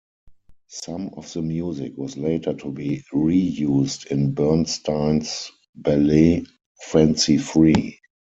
[0.65, 6.43] Some of the music was later to be reused in Bernstein's ballet
[6.87, 7.99] "Fancy Free".